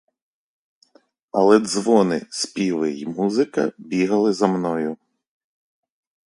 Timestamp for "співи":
2.29-2.91